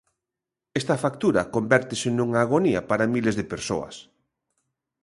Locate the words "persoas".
3.53-3.95